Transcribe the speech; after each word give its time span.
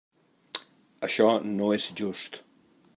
Això 1.09 1.29
no 1.53 1.71
és 1.79 1.87
just. 2.03 2.45